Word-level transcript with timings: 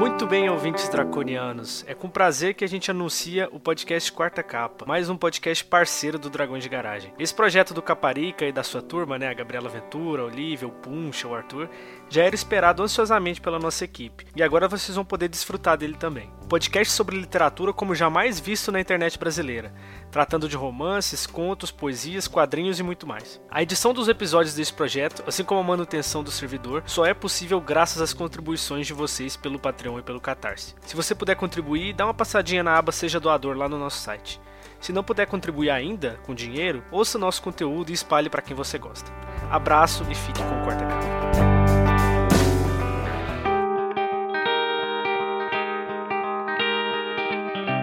Muito 0.00 0.26
bem, 0.26 0.48
ouvintes 0.48 0.88
draconianos. 0.88 1.84
É 1.86 1.94
com 1.94 2.08
prazer 2.08 2.54
que 2.54 2.64
a 2.64 2.66
gente 2.66 2.90
anuncia 2.90 3.50
o 3.52 3.60
podcast 3.60 4.10
Quarta 4.10 4.42
Capa, 4.42 4.86
mais 4.86 5.10
um 5.10 5.16
podcast 5.16 5.62
parceiro 5.62 6.18
do 6.18 6.30
Dragões 6.30 6.62
de 6.62 6.70
Garagem. 6.70 7.12
Esse 7.18 7.34
projeto 7.34 7.74
do 7.74 7.82
Caparica 7.82 8.46
e 8.46 8.50
da 8.50 8.62
sua 8.62 8.80
turma, 8.80 9.18
né, 9.18 9.28
a 9.28 9.34
Gabriela 9.34 9.68
Ventura, 9.68 10.24
Olivia, 10.24 10.66
o 10.66 10.70
Puncha, 10.72 11.28
o 11.28 11.34
Arthur, 11.34 11.68
já 12.08 12.24
era 12.24 12.34
esperado 12.34 12.82
ansiosamente 12.82 13.42
pela 13.42 13.58
nossa 13.58 13.84
equipe, 13.84 14.24
e 14.34 14.42
agora 14.42 14.66
vocês 14.68 14.96
vão 14.96 15.04
poder 15.04 15.28
desfrutar 15.28 15.76
dele 15.76 15.98
também. 15.98 16.30
Podcast 16.50 16.92
sobre 16.92 17.16
literatura 17.16 17.72
como 17.72 17.94
jamais 17.94 18.40
visto 18.40 18.72
na 18.72 18.80
internet 18.80 19.16
brasileira, 19.16 19.72
tratando 20.10 20.48
de 20.48 20.56
romances, 20.56 21.24
contos, 21.24 21.70
poesias, 21.70 22.26
quadrinhos 22.26 22.80
e 22.80 22.82
muito 22.82 23.06
mais. 23.06 23.40
A 23.48 23.62
edição 23.62 23.94
dos 23.94 24.08
episódios 24.08 24.52
desse 24.52 24.72
projeto, 24.72 25.22
assim 25.28 25.44
como 25.44 25.60
a 25.60 25.62
manutenção 25.62 26.24
do 26.24 26.30
servidor, 26.32 26.82
só 26.86 27.06
é 27.06 27.14
possível 27.14 27.60
graças 27.60 28.02
às 28.02 28.12
contribuições 28.12 28.84
de 28.84 28.92
vocês 28.92 29.36
pelo 29.36 29.60
Patreon 29.60 30.00
e 30.00 30.02
pelo 30.02 30.20
Catarse. 30.20 30.74
Se 30.84 30.96
você 30.96 31.14
puder 31.14 31.36
contribuir, 31.36 31.92
dá 31.92 32.04
uma 32.04 32.12
passadinha 32.14 32.64
na 32.64 32.76
aba 32.76 32.90
Seja 32.90 33.20
Doador 33.20 33.56
lá 33.56 33.68
no 33.68 33.78
nosso 33.78 34.00
site. 34.00 34.40
Se 34.80 34.92
não 34.92 35.04
puder 35.04 35.26
contribuir 35.26 35.70
ainda 35.70 36.18
com 36.24 36.34
dinheiro, 36.34 36.82
ouça 36.90 37.16
nosso 37.16 37.40
conteúdo 37.42 37.90
e 37.90 37.94
espalhe 37.94 38.28
para 38.28 38.42
quem 38.42 38.56
você 38.56 38.76
gosta. 38.76 39.12
Abraço 39.48 40.04
e 40.10 40.16
fique 40.16 40.42
com 40.42 40.60
o 40.60 40.64
Quarta 40.64 40.84
Capa. 40.84 41.49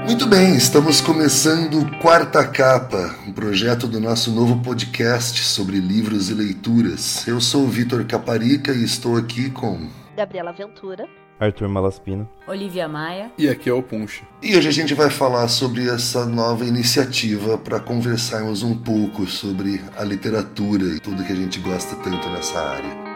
Muito 0.08 0.26
bem, 0.26 0.56
estamos 0.56 1.02
começando 1.02 1.86
Quarta 2.00 2.48
Capa, 2.48 3.14
um 3.28 3.34
projeto 3.34 3.88
do 3.88 4.00
nosso 4.00 4.32
novo 4.32 4.64
podcast 4.64 5.44
sobre 5.44 5.82
livros 5.82 6.30
e 6.30 6.34
leituras. 6.34 7.28
Eu 7.28 7.42
sou 7.42 7.64
o 7.64 7.68
Vitor 7.68 8.06
Caparica 8.06 8.72
e 8.72 8.86
estou 8.86 9.18
aqui 9.18 9.50
com 9.50 9.90
Gabriela 10.16 10.54
Ventura, 10.54 11.06
Arthur 11.38 11.68
Malaspina, 11.68 12.26
Olivia 12.48 12.88
Maia 12.88 13.34
e 13.38 13.50
aqui 13.50 13.70
é 13.70 13.74
o 13.74 13.84
Punch. 13.84 14.24
E 14.42 14.56
hoje 14.56 14.70
a 14.70 14.72
gente 14.72 14.94
vai 14.94 15.10
falar 15.10 15.50
sobre 15.50 15.90
essa 15.90 16.26
nova 16.26 16.64
iniciativa 16.64 17.58
para 17.58 17.78
conversarmos 17.78 18.64
um 18.64 18.78
pouco 18.78 19.28
sobre 19.28 19.82
a 19.98 20.06
literatura 20.06 20.86
e 20.86 21.02
tudo 21.02 21.26
que 21.26 21.34
a 21.34 21.36
gente 21.36 21.60
gosta 21.60 21.98
tanto 21.98 22.30
nessa 22.30 22.58
área. 22.62 23.07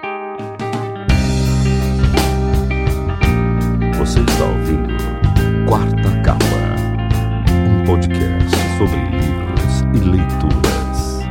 Sobre 8.81 8.97
livros 8.97 9.81
e 9.93 10.09
leituras. 10.09 11.21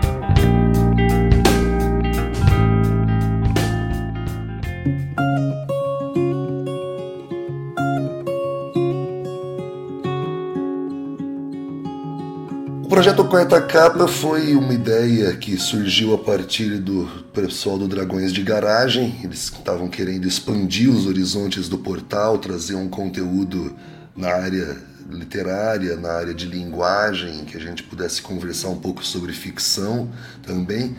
O 12.85 12.89
projeto 12.89 13.25
Quarta 13.25 13.61
Capa 13.61 14.07
foi 14.07 14.55
uma 14.55 14.73
ideia 14.73 15.35
que 15.35 15.57
surgiu 15.57 16.15
a 16.15 16.19
partir 16.19 16.79
do 16.79 17.09
pessoal 17.33 17.77
do 17.77 17.89
Dragões 17.89 18.33
de 18.33 18.45
Garagem. 18.45 19.17
Eles 19.25 19.51
estavam 19.51 19.89
querendo 19.89 20.29
expandir 20.29 20.89
os 20.89 21.05
horizontes 21.05 21.69
do 21.69 21.79
portal, 21.79 22.39
trazer 22.39 22.77
um 22.77 22.89
conteúdo 22.89 23.75
na 24.17 24.29
área 24.29 24.90
literária, 25.11 25.97
na 25.97 26.11
área 26.11 26.35
de 26.35 26.47
linguagem, 26.47 27.45
que 27.45 27.57
a 27.57 27.61
gente 27.61 27.83
pudesse 27.83 28.23
conversar 28.23 28.69
um 28.69 28.79
pouco 28.79 29.05
sobre 29.05 29.33
ficção 29.33 30.11
também. 30.43 30.97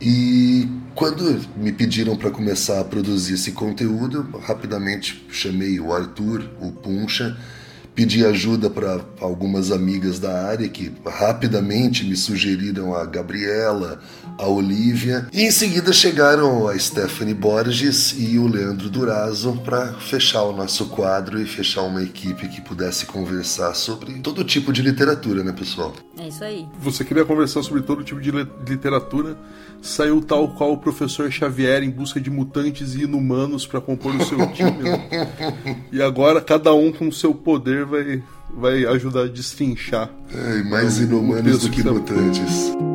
E 0.00 0.68
quando 0.94 1.40
me 1.56 1.72
pediram 1.72 2.16
para 2.16 2.30
começar 2.30 2.80
a 2.80 2.84
produzir 2.84 3.34
esse 3.34 3.52
conteúdo, 3.52 4.28
rapidamente 4.40 5.26
chamei 5.30 5.80
o 5.80 5.92
Arthur, 5.92 6.50
o 6.60 6.72
Puncha, 6.72 7.36
pedi 7.94 8.24
ajuda 8.24 8.68
para 8.68 9.00
algumas 9.20 9.70
amigas 9.70 10.18
da 10.18 10.46
área 10.46 10.68
que 10.68 10.92
rapidamente 11.06 12.04
me 12.04 12.16
sugeriram 12.16 12.94
a 12.94 13.04
Gabriela, 13.04 14.00
a 14.38 14.48
Olivia, 14.48 15.28
e 15.32 15.42
em 15.42 15.50
seguida 15.50 15.92
chegaram 15.92 16.66
a 16.66 16.76
Stephanie 16.78 17.34
Borges 17.34 18.14
e 18.18 18.36
o 18.38 18.48
Leandro 18.48 18.90
Durazo 18.90 19.60
para 19.64 19.94
fechar 19.94 20.42
o 20.42 20.52
nosso 20.52 20.86
quadro 20.86 21.40
e 21.40 21.46
fechar 21.46 21.82
uma 21.82 22.02
equipe 22.02 22.48
que 22.48 22.60
pudesse 22.60 23.06
conversar 23.06 23.74
sobre 23.74 24.14
todo 24.14 24.44
tipo 24.44 24.72
de 24.72 24.82
literatura, 24.82 25.44
né, 25.44 25.52
pessoal? 25.52 25.94
É 26.24 26.28
isso 26.28 26.42
aí. 26.42 26.66
Você 26.80 27.04
queria 27.04 27.22
conversar 27.22 27.62
sobre 27.62 27.82
todo 27.82 28.02
tipo 28.02 28.18
de 28.18 28.30
literatura, 28.66 29.36
saiu 29.82 30.22
tal 30.22 30.48
qual 30.48 30.72
o 30.72 30.78
professor 30.78 31.30
Xavier 31.30 31.82
em 31.82 31.90
busca 31.90 32.18
de 32.18 32.30
mutantes 32.30 32.94
e 32.94 33.02
inumanos 33.02 33.66
para 33.66 33.78
compor 33.78 34.16
o 34.16 34.24
seu 34.24 34.38
time. 34.52 34.82
Né? 34.82 35.84
E 35.92 36.00
agora 36.00 36.40
cada 36.40 36.72
um 36.72 36.90
com 36.90 37.08
o 37.08 37.12
seu 37.12 37.34
poder 37.34 37.84
vai, 37.84 38.22
vai 38.56 38.86
ajudar 38.86 39.24
a 39.24 39.28
destrinchar. 39.28 40.10
É, 40.32 40.62
mais 40.62 40.98
inumanos 40.98 41.60
do 41.60 41.70
que 41.70 41.82
tá... 41.82 41.92
mutantes. 41.92 42.72
De 42.72 42.93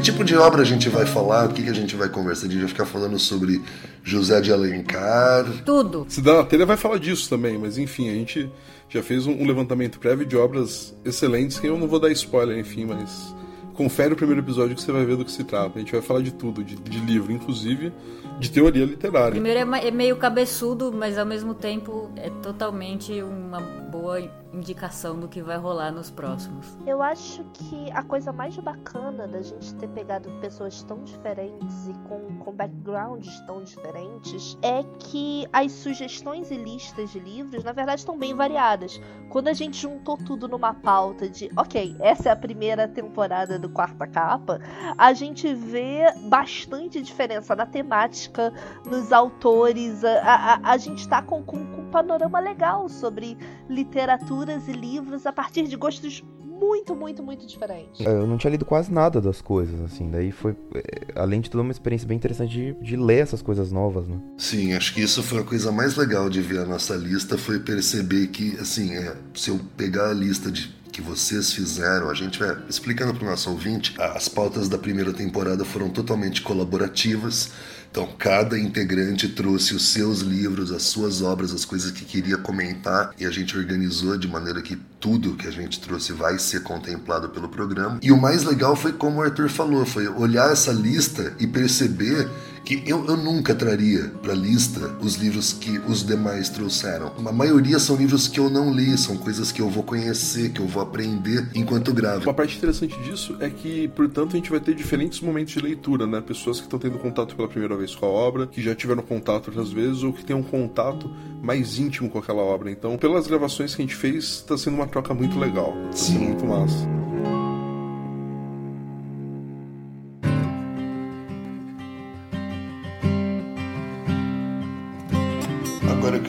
tipo 0.00 0.24
de 0.24 0.36
obra 0.36 0.62
a 0.62 0.64
gente 0.64 0.88
vai 0.88 1.06
falar? 1.06 1.48
O 1.48 1.52
que, 1.52 1.62
que 1.62 1.70
a 1.70 1.74
gente 1.74 1.94
vai 1.94 2.08
conversar? 2.08 2.46
A 2.46 2.50
gente 2.50 2.60
vai 2.60 2.68
ficar 2.68 2.86
falando 2.86 3.18
sobre 3.18 3.60
José 4.02 4.40
de 4.40 4.52
Alencar. 4.52 5.44
Tudo. 5.64 6.06
Se 6.08 6.20
dá 6.20 6.34
na 6.34 6.44
telha 6.44 6.66
vai 6.66 6.76
falar 6.76 6.98
disso 6.98 7.28
também, 7.28 7.58
mas 7.58 7.78
enfim, 7.78 8.08
a 8.08 8.14
gente 8.14 8.50
já 8.88 9.02
fez 9.02 9.26
um 9.26 9.46
levantamento 9.46 9.98
prévio 9.98 10.26
de 10.26 10.36
obras 10.36 10.94
excelentes 11.04 11.58
que 11.58 11.66
eu 11.66 11.78
não 11.78 11.86
vou 11.86 12.00
dar 12.00 12.10
spoiler, 12.10 12.58
enfim, 12.58 12.86
mas 12.86 13.34
confere 13.74 14.12
o 14.12 14.16
primeiro 14.16 14.42
episódio 14.42 14.74
que 14.74 14.82
você 14.82 14.92
vai 14.92 15.04
ver 15.04 15.16
do 15.16 15.24
que 15.24 15.32
se 15.32 15.44
trata. 15.44 15.78
A 15.78 15.78
gente 15.78 15.92
vai 15.92 16.02
falar 16.02 16.22
de 16.22 16.32
tudo, 16.32 16.62
de, 16.62 16.76
de 16.76 16.98
livro, 16.98 17.32
inclusive 17.32 17.92
de 18.38 18.50
teoria 18.50 18.84
literária. 18.84 19.32
Primeiro 19.32 19.74
é, 19.74 19.88
é 19.88 19.90
meio 19.90 20.16
cabeçudo, 20.16 20.90
mas 20.92 21.18
ao 21.18 21.26
mesmo 21.26 21.54
tempo 21.54 22.10
é 22.16 22.30
totalmente 22.42 23.22
uma 23.22 23.60
boa 23.60 24.20
indicação 24.52 25.18
do 25.18 25.28
que 25.28 25.42
vai 25.42 25.56
rolar 25.56 25.90
nos 25.90 26.10
próximos. 26.10 26.76
Eu 26.86 27.02
acho 27.02 27.44
que 27.52 27.90
a 27.92 28.02
coisa 28.02 28.32
mais 28.32 28.56
bacana 28.58 29.26
da 29.26 29.40
gente 29.42 29.74
ter 29.74 29.88
pegado 29.88 30.30
pessoas 30.40 30.82
tão 30.82 31.02
diferentes 31.02 31.88
e 31.88 31.94
com, 32.08 32.38
com 32.38 32.52
backgrounds 32.52 33.40
tão 33.46 33.62
diferentes 33.62 34.58
é 34.62 34.82
que 34.98 35.46
as 35.52 35.72
sugestões 35.72 36.50
e 36.50 36.56
listas 36.56 37.10
de 37.10 37.20
livros, 37.20 37.64
na 37.64 37.72
verdade, 37.72 38.00
estão 38.00 38.18
bem 38.18 38.34
variadas. 38.34 39.00
Quando 39.28 39.48
a 39.48 39.52
gente 39.52 39.76
juntou 39.76 40.16
tudo 40.16 40.48
numa 40.48 40.74
pauta 40.74 41.28
de, 41.28 41.50
ok, 41.56 41.96
essa 42.00 42.28
é 42.28 42.32
a 42.32 42.36
primeira 42.36 42.88
temporada 42.88 43.58
do 43.58 43.68
Quarta 43.68 44.06
Capa, 44.06 44.60
a 44.98 45.12
gente 45.12 45.54
vê 45.54 46.04
bastante 46.28 47.00
diferença 47.00 47.54
na 47.54 47.66
temática, 47.66 48.52
nos 48.84 49.12
autores. 49.12 50.04
A, 50.04 50.20
a, 50.20 50.72
a 50.72 50.76
gente 50.76 50.98
está 50.98 51.22
com, 51.22 51.42
com, 51.42 51.66
panorama 51.90 52.40
legal 52.40 52.88
sobre 52.88 53.36
literatura 53.68 54.40
leituras 54.40 54.68
e 54.68 54.72
livros 54.72 55.26
a 55.26 55.32
partir 55.32 55.66
de 55.66 55.76
gostos 55.76 56.22
muito, 56.44 56.94
muito, 56.94 57.22
muito 57.22 57.46
diferentes. 57.46 58.00
Eu 58.00 58.26
não 58.26 58.36
tinha 58.36 58.50
lido 58.50 58.66
quase 58.66 58.92
nada 58.92 59.18
das 59.18 59.40
coisas, 59.40 59.80
assim. 59.80 60.10
Daí 60.10 60.30
foi, 60.30 60.54
é, 60.74 61.18
além 61.18 61.40
de 61.40 61.48
tudo, 61.48 61.62
uma 61.62 61.70
experiência 61.70 62.06
bem 62.06 62.16
interessante 62.16 62.50
de, 62.50 62.74
de 62.74 62.96
ler 62.96 63.20
essas 63.20 63.40
coisas 63.40 63.72
novas, 63.72 64.06
né? 64.06 64.20
Sim, 64.36 64.74
acho 64.74 64.92
que 64.92 65.00
isso 65.00 65.22
foi 65.22 65.40
a 65.40 65.42
coisa 65.42 65.72
mais 65.72 65.96
legal 65.96 66.28
de 66.28 66.42
ver 66.42 66.58
a 66.58 66.66
nossa 66.66 66.94
lista, 66.94 67.38
foi 67.38 67.60
perceber 67.60 68.26
que, 68.26 68.58
assim, 68.60 68.94
é, 68.94 69.16
se 69.34 69.50
eu 69.50 69.58
pegar 69.74 70.10
a 70.10 70.12
lista 70.12 70.50
de 70.50 70.78
que 70.92 71.00
vocês 71.00 71.52
fizeram, 71.52 72.10
a 72.10 72.14
gente 72.14 72.38
vai 72.38 72.54
explicando 72.68 73.14
para 73.14 73.24
o 73.24 73.30
nosso 73.30 73.48
ouvinte, 73.50 73.94
as 73.98 74.28
pautas 74.28 74.68
da 74.68 74.76
primeira 74.76 75.12
temporada 75.12 75.64
foram 75.64 75.88
totalmente 75.88 76.42
colaborativas 76.42 77.52
então, 77.90 78.08
cada 78.16 78.56
integrante 78.56 79.28
trouxe 79.28 79.74
os 79.74 79.88
seus 79.88 80.20
livros, 80.20 80.70
as 80.70 80.84
suas 80.84 81.22
obras, 81.22 81.52
as 81.52 81.64
coisas 81.64 81.90
que 81.90 82.04
queria 82.04 82.38
comentar, 82.38 83.10
e 83.18 83.26
a 83.26 83.30
gente 83.32 83.58
organizou 83.58 84.16
de 84.16 84.28
maneira 84.28 84.62
que 84.62 84.76
tudo 85.00 85.34
que 85.34 85.48
a 85.48 85.50
gente 85.50 85.80
trouxe 85.80 86.12
vai 86.12 86.38
ser 86.38 86.62
contemplado 86.62 87.30
pelo 87.30 87.48
programa. 87.48 87.98
E 88.00 88.12
o 88.12 88.16
mais 88.16 88.44
legal 88.44 88.76
foi 88.76 88.92
como 88.92 89.18
o 89.18 89.22
Arthur 89.22 89.48
falou, 89.48 89.84
foi 89.84 90.06
olhar 90.06 90.52
essa 90.52 90.70
lista 90.70 91.34
e 91.40 91.48
perceber 91.48 92.30
que 92.70 92.88
eu, 92.88 93.04
eu 93.06 93.16
nunca 93.16 93.52
traria 93.52 94.12
para 94.22 94.32
lista 94.32 94.96
os 95.00 95.16
livros 95.16 95.52
que 95.52 95.76
os 95.88 96.06
demais 96.06 96.48
trouxeram. 96.48 97.12
A 97.26 97.32
maioria 97.32 97.80
são 97.80 97.96
livros 97.96 98.28
que 98.28 98.38
eu 98.38 98.48
não 98.48 98.72
li, 98.72 98.96
são 98.96 99.16
coisas 99.16 99.50
que 99.50 99.60
eu 99.60 99.68
vou 99.68 99.82
conhecer, 99.82 100.50
que 100.50 100.60
eu 100.60 100.68
vou 100.68 100.80
aprender 100.80 101.48
enquanto 101.52 101.92
gravo. 101.92 102.22
Uma 102.22 102.34
parte 102.34 102.56
interessante 102.56 102.96
disso 103.00 103.36
é 103.40 103.50
que, 103.50 103.88
portanto, 103.88 104.34
a 104.34 104.36
gente 104.36 104.50
vai 104.50 104.60
ter 104.60 104.76
diferentes 104.76 105.20
momentos 105.20 105.52
de 105.52 105.60
leitura, 105.60 106.06
né? 106.06 106.20
Pessoas 106.20 106.58
que 106.58 106.66
estão 106.66 106.78
tendo 106.78 106.96
contato 106.98 107.34
pela 107.34 107.48
primeira 107.48 107.76
vez 107.76 107.92
com 107.92 108.06
a 108.06 108.08
obra, 108.08 108.46
que 108.46 108.62
já 108.62 108.72
tiveram 108.72 109.02
contato 109.02 109.48
outras 109.48 109.72
vezes, 109.72 110.04
ou 110.04 110.12
que 110.12 110.24
têm 110.24 110.36
um 110.36 110.42
contato 110.42 111.10
mais 111.42 111.76
íntimo 111.76 112.08
com 112.08 112.18
aquela 112.20 112.42
obra. 112.42 112.70
Então, 112.70 112.96
pelas 112.96 113.26
gravações 113.26 113.74
que 113.74 113.82
a 113.82 113.84
gente 113.84 113.96
fez, 113.96 114.24
está 114.24 114.56
sendo 114.56 114.74
uma 114.74 114.86
troca 114.86 115.12
muito 115.12 115.40
legal. 115.40 115.72
Tá 115.90 115.96
sendo 115.96 116.20
muito 116.20 116.46
massa. 116.46 117.09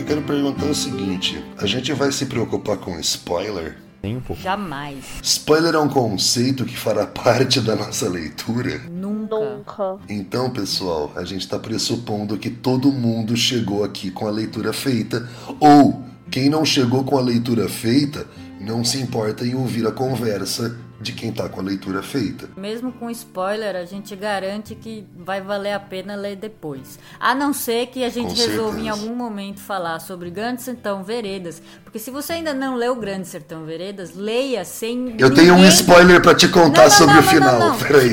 Quero 0.05 0.21
perguntar 0.23 0.65
é 0.65 0.69
o 0.69 0.75
seguinte: 0.75 1.43
a 1.57 1.65
gente 1.65 1.93
vai 1.93 2.11
se 2.11 2.25
preocupar 2.25 2.77
com 2.77 2.99
spoiler? 2.99 3.77
Pouco. 4.25 4.41
Jamais. 4.41 5.05
Spoiler 5.21 5.75
é 5.75 5.79
um 5.79 5.87
conceito 5.87 6.65
que 6.65 6.75
fará 6.75 7.05
parte 7.07 7.61
da 7.61 7.75
nossa 7.75 8.09
leitura? 8.09 8.81
Nunca. 8.89 9.99
Então, 10.09 10.49
pessoal, 10.49 11.11
a 11.15 11.23
gente 11.23 11.41
está 11.41 11.59
pressupondo 11.59 12.37
que 12.37 12.49
todo 12.49 12.91
mundo 12.91 13.37
chegou 13.37 13.83
aqui 13.83 14.09
com 14.09 14.27
a 14.27 14.31
leitura 14.31 14.73
feita. 14.73 15.29
Ou 15.59 16.03
quem 16.31 16.49
não 16.49 16.65
chegou 16.65 17.03
com 17.03 17.17
a 17.17 17.21
leitura 17.21 17.69
feita 17.69 18.25
não 18.59 18.83
se 18.83 18.99
importa 18.99 19.45
em 19.45 19.53
ouvir 19.53 19.85
a 19.85 19.91
conversa 19.91 20.75
de 21.01 21.13
quem 21.13 21.31
tá 21.31 21.49
com 21.49 21.59
a 21.59 21.63
leitura 21.63 22.01
feita. 22.03 22.47
Mesmo 22.55 22.91
com 22.91 23.09
spoiler, 23.09 23.75
a 23.75 23.85
gente 23.85 24.15
garante 24.15 24.75
que 24.75 25.05
vai 25.17 25.41
valer 25.41 25.73
a 25.73 25.79
pena 25.79 26.15
ler 26.15 26.35
depois. 26.35 26.99
A 27.19 27.33
não 27.33 27.51
ser 27.53 27.87
que 27.87 28.03
a 28.03 28.09
gente 28.09 28.35
Com 28.35 28.47
resolva 28.49 28.79
em 28.79 28.89
algum 28.89 29.15
momento 29.15 29.59
falar 29.59 29.99
sobre 29.99 30.29
Grande 30.29 30.61
Sertão 30.61 31.03
Veredas. 31.03 31.61
Porque 31.83 31.99
se 31.99 32.11
você 32.11 32.33
ainda 32.33 32.53
não 32.53 32.75
leu 32.75 32.95
Grande 32.95 33.27
Sertão 33.27 33.65
Veredas, 33.65 34.15
leia 34.15 34.63
sem. 34.63 35.15
Eu 35.17 35.33
tenho 35.33 35.53
um 35.53 35.57
ninguém- 35.57 35.71
spoiler 35.71 36.21
pra 36.21 36.35
te 36.35 36.47
contar 36.47 36.83
Não, 36.83 36.89
não, 36.89 36.97
sobre 36.97 37.13
não, 37.15 37.19
o 37.21 37.23
final. 37.23 37.59
Não, 37.59 37.69
não. 37.69 37.77
Peraí. 37.79 38.11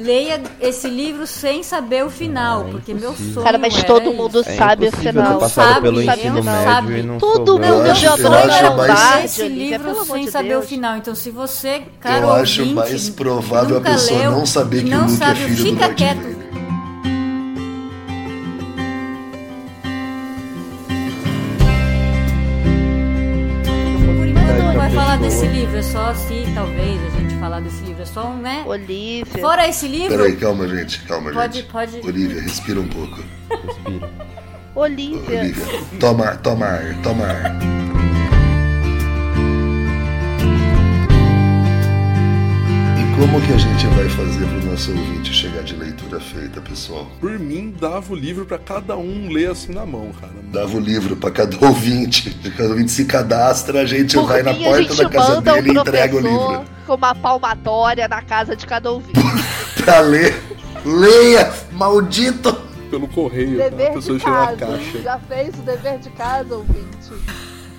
Leia 0.00 0.40
esse 0.60 0.88
livro 0.88 1.26
sem 1.26 1.62
saber 1.64 2.04
o 2.04 2.10
final, 2.10 2.60
Não, 2.60 2.68
é 2.68 2.70
porque 2.72 2.94
meu 2.94 3.14
sonho 3.16 3.42
Cara, 3.42 3.58
mas 3.58 3.74
era 3.76 3.84
todo 3.86 4.04
isso. 4.04 4.12
mundo 4.14 4.40
É 4.40 4.56
sabe 4.56 4.86
o 4.88 4.92
final. 4.92 5.48
Sabe, 5.48 5.80
pelo 5.80 6.04
sabe, 6.04 6.20
ensino 6.20 6.42
sabe. 6.44 6.98
e 6.98 7.02
não 7.02 7.18
Tudo 7.18 7.46
souber. 7.52 7.66
meu 7.68 7.78
Eu 7.78 7.82
Deus, 7.84 7.96
acho- 7.96 8.06
eu 8.06 8.08
eu 8.10 8.14
adoro 8.32 8.36
acho 8.52 8.58
a 8.66 8.76
mais- 8.76 8.76
maldade, 8.92 9.24
esse 9.24 9.48
livro 9.48 9.90
amor 9.90 10.06
sem 10.06 10.24
de 10.24 10.30
saber 10.30 10.48
Deus. 10.50 10.64
o 10.64 10.68
final. 10.68 10.96
Então, 10.98 11.14
se 11.16 11.30
você, 11.30 11.82
cara, 12.00 12.20
Eu 12.26 12.32
acho 12.32 12.60
ouvinte, 12.60 12.76
mais 12.76 13.10
provável 13.10 13.76
a 13.76 13.78
nunca 13.80 13.90
pessoa 13.92 14.20
leu, 14.20 14.30
não 14.30 14.46
saber 14.46 14.84
que 14.84 14.90
não 14.90 14.98
o 15.06 15.10
Luke 15.10 15.14
é 15.14 15.16
sabe, 15.26 15.40
filho 15.40 15.56
do 15.56 15.62
fica 15.64 15.80
Lord 15.86 15.94
quieto. 15.96 16.16
Vader. 16.18 16.38
Por 24.16 24.26
enquanto 24.26 24.58
não 24.58 24.68
Essa 24.70 24.78
vai 24.78 24.90
falar 24.90 25.16
desse 25.18 25.46
livro, 25.46 25.76
é 25.76 25.82
só 25.82 26.14
se 26.14 26.44
talvez 26.54 27.00
a 27.06 27.10
gente 27.18 27.27
falar 27.48 27.60
desse 27.60 27.82
livro, 27.82 28.02
é 28.02 28.06
só 28.06 28.26
um, 28.28 28.36
né? 28.36 28.62
Olivia. 28.66 29.24
Fora 29.40 29.66
esse 29.66 29.88
livro, 29.88 30.18
Peraí, 30.18 30.36
calma, 30.36 30.68
gente. 30.68 31.00
Calma, 31.04 31.32
Pode- 31.32 31.56
gente. 31.60 31.70
pode- 31.70 31.96
Olivia, 32.06 32.42
respira 32.42 32.78
um 32.80 32.88
pouco. 32.88 33.22
Respira. 33.66 34.10
Olivia. 34.74 35.40
Olivia, 35.40 35.64
toma, 35.98 36.36
toma 36.36 36.66
ar, 36.66 37.02
toma 37.02 37.24
ar. 37.24 37.58
E 42.98 43.16
como 43.16 43.40
que 43.40 43.52
a 43.52 43.56
gente 43.58 43.86
vai 43.88 44.08
fazer 44.10 44.46
pro 44.46 44.70
nosso 44.70 44.90
ouvinte 44.90 45.32
chegar 45.32 45.62
de 45.62 45.74
leitura 46.18 46.20
feita, 46.20 46.60
pessoal? 46.60 47.06
Por 47.20 47.38
mim, 47.38 47.74
dava 47.80 48.12
o 48.12 48.16
livro 48.16 48.44
pra 48.44 48.58
cada 48.58 48.96
um 48.96 49.28
ler 49.30 49.50
assim 49.50 49.72
na 49.72 49.86
mão, 49.86 50.10
cara. 50.20 50.32
Dava 50.52 50.76
o 50.76 50.80
livro 50.80 51.16
pra 51.16 51.30
cada 51.30 51.56
ouvinte. 51.64 52.30
Cada 52.56 52.70
ouvinte 52.70 52.90
se 52.90 53.04
cadastra, 53.04 53.80
a 53.82 53.86
gente 53.86 54.16
Por 54.16 54.26
vai 54.26 54.42
na 54.42 54.52
mim, 54.52 54.64
a 54.66 54.68
porta 54.68 54.94
da 54.94 55.08
casa 55.08 55.40
dele 55.40 55.70
e 55.70 55.78
entrega 55.78 56.16
o 56.16 56.20
livro. 56.20 56.64
com 56.86 56.94
uma 56.94 57.14
palmatória 57.14 58.08
na 58.08 58.22
casa 58.22 58.54
de 58.54 58.66
cada 58.66 58.90
ouvinte. 58.90 59.18
Pra 59.82 60.00
ler. 60.00 60.34
Leia, 60.84 61.52
maldito! 61.72 62.68
Pelo 62.90 63.06
correio, 63.08 63.62
a 63.64 63.68
dever 63.68 63.92
pessoa 63.92 64.18
de 64.18 64.24
chega 64.24 64.40
na 64.40 64.52
caixa. 64.56 65.02
Já 65.02 65.18
fez 65.18 65.54
o 65.58 65.62
dever 65.62 65.98
de 65.98 66.10
casa, 66.10 66.54
ouvinte. 66.54 67.12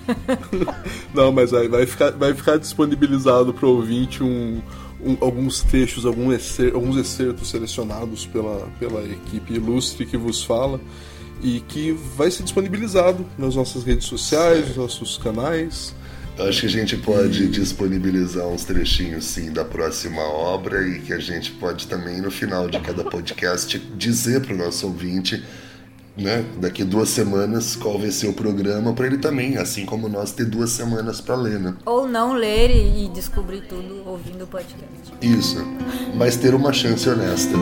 Não, 1.12 1.32
mas 1.32 1.52
aí 1.52 1.66
vai 1.68 1.84
ficar, 1.86 2.12
vai 2.12 2.32
ficar 2.32 2.58
disponibilizado 2.58 3.52
pro 3.52 3.70
ouvinte 3.70 4.22
um, 4.22 4.60
um- 5.04 5.16
alguns 5.20 5.62
trechos, 5.62 6.04
algum 6.04 6.32
excer- 6.32 6.74
alguns 6.74 6.96
excertos 6.96 7.48
selecionados 7.50 8.26
pela, 8.26 8.68
pela 8.78 9.02
equipe 9.04 9.54
ilustre 9.54 10.04
que 10.06 10.16
vos 10.16 10.42
fala 10.44 10.80
e 11.42 11.60
que 11.60 11.92
vai 12.16 12.30
ser 12.30 12.42
disponibilizado 12.42 13.24
nas 13.38 13.54
nossas 13.56 13.82
redes 13.84 14.06
sociais, 14.06 14.68
nos 14.68 14.76
nossos 14.76 15.16
canais. 15.18 15.94
Acho 16.38 16.60
que 16.60 16.66
a 16.66 16.70
gente 16.70 16.96
pode 16.96 17.48
disponibilizar 17.48 18.46
uns 18.46 18.64
trechinhos 18.64 19.24
sim 19.24 19.52
da 19.52 19.64
próxima 19.64 20.22
obra 20.22 20.86
e 20.88 21.00
que 21.00 21.12
a 21.12 21.18
gente 21.18 21.50
pode 21.52 21.86
também 21.86 22.20
no 22.20 22.30
final 22.30 22.68
de 22.68 22.78
cada 22.80 23.04
podcast 23.04 23.78
dizer 23.96 24.40
para 24.40 24.54
o 24.54 24.56
nosso 24.56 24.86
ouvinte, 24.86 25.42
né, 26.20 26.44
daqui 26.58 26.84
duas 26.84 27.08
semanas 27.08 27.74
qual 27.76 27.98
vai 27.98 28.10
ser 28.10 28.28
o 28.28 28.32
programa 28.32 28.92
para 28.92 29.06
ele 29.06 29.18
também, 29.18 29.56
assim 29.56 29.84
como 29.84 30.08
nós 30.08 30.32
ter 30.32 30.44
duas 30.44 30.70
semanas 30.70 31.20
para 31.20 31.34
ler, 31.34 31.58
né? 31.58 31.74
ou 31.84 32.06
não 32.06 32.34
ler 32.34 32.70
e, 32.70 33.04
e 33.04 33.08
descobrir 33.08 33.62
tudo 33.62 34.02
ouvindo 34.06 34.44
o 34.44 34.46
podcast. 34.46 35.12
Isso. 35.20 35.56
Mas 36.14 36.36
ter 36.36 36.54
uma 36.54 36.72
chance 36.72 37.08
honesta. 37.08 37.56